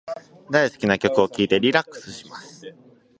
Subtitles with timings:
[0.49, 2.75] 大好きな曲を聞いてリラックスします。